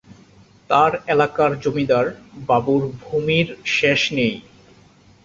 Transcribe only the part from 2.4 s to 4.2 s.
বাবুর ভূমির শেষ